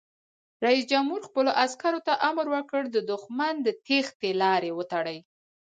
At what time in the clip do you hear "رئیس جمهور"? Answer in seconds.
0.65-1.21